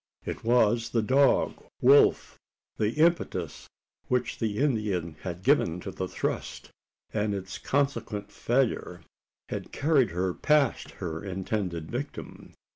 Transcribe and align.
It 0.25 0.43
was 0.43 0.89
the 0.89 1.03
dog 1.03 1.63
Wolf! 1.79 2.39
The 2.77 2.93
impetus 2.93 3.69
which 4.07 4.39
the 4.39 4.57
Indian 4.57 5.15
had 5.21 5.43
given 5.43 5.79
to 5.81 5.91
the 5.91 6.07
thrust, 6.07 6.71
and 7.13 7.35
its 7.35 7.59
consequent 7.59 8.31
failure, 8.31 9.01
had 9.49 9.71
carried 9.71 10.09
her 10.09 10.33
past 10.33 10.89
her 11.05 11.23
intended 11.23 11.91
victim. 11.91 12.55